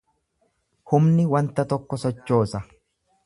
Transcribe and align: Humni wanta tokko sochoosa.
Humni 0.93 1.27
wanta 1.35 1.67
tokko 1.73 1.99
sochoosa. 2.05 2.63